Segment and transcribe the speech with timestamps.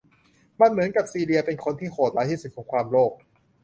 [0.61, 3.11] มันเหมือนกับซีเลียเป็นคนที่โหดร้ายที่สุดของความโลภ